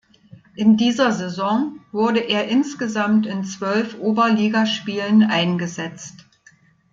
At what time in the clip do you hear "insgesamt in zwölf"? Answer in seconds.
2.47-3.99